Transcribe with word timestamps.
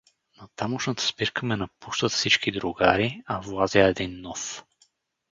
На 0.37 0.47
тамошната 0.59 1.03
спирка 1.03 1.45
ме 1.45 1.57
напущат 1.57 2.11
всички 2.11 2.51
другари, 2.51 3.23
а 3.25 3.37
влазя 3.41 3.79
един 3.79 4.21
нов. 4.21 4.63